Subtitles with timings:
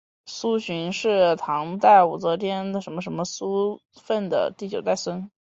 [0.25, 5.29] 苏洵是唐朝武则天在位时的宰相苏味道之子苏份的第九代孙。